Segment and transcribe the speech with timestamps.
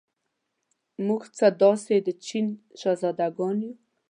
[1.05, 2.45] موږ څه داسې د چین
[2.79, 3.73] شهزادګان یو.